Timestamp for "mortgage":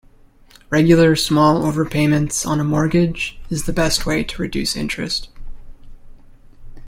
2.63-3.37